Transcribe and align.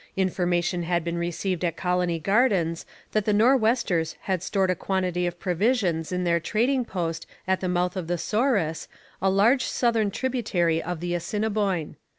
Information 0.17 0.81
had 0.81 1.03
been 1.03 1.15
received 1.19 1.63
at 1.63 1.77
Colony 1.77 2.17
Gardens 2.17 2.87
that 3.11 3.25
the 3.25 3.33
Nor'westers 3.35 4.15
had 4.21 4.41
stored 4.41 4.71
a 4.71 4.75
quantity 4.75 5.27
of 5.27 5.39
provisions 5.39 6.11
in 6.11 6.23
their 6.23 6.39
trading 6.39 6.85
post 6.85 7.27
at 7.47 7.59
the 7.61 7.69
mouth 7.69 7.95
of 7.95 8.07
the 8.07 8.17
Souris, 8.17 8.87
a 9.21 9.29
large 9.29 9.63
southern 9.63 10.09
tributary 10.09 10.81
of 10.81 11.01
the 11.01 11.13
Assiniboine. 11.13 11.97